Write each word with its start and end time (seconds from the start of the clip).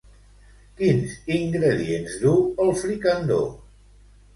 Quins 0.79 1.13
ingredients 1.37 2.19
du 2.27 2.35
el 2.67 2.77
fricandó? 2.85 3.43